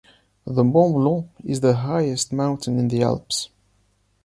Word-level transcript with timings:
The 0.47 0.63
Mont 0.63 0.95
Blanc 0.95 1.29
is 1.45 1.59
the 1.59 1.75
highest 1.75 2.33
mountain 2.33 2.79
in 2.79 2.87
the 2.87 3.03
Alps. 3.03 3.49